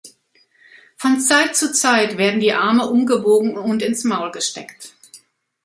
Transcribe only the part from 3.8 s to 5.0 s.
ins Maul gesteckt.